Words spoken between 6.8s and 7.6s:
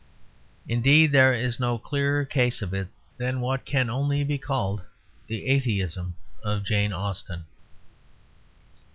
Austen.